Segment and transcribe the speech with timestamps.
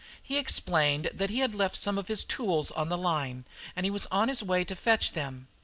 [0.23, 4.07] He explained that he had left some of his tools on the line, and was
[4.07, 5.47] on his way to fetch them.